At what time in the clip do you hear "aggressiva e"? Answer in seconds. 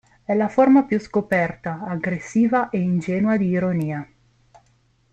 1.85-2.79